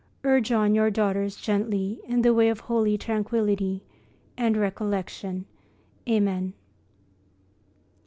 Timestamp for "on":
0.51-0.73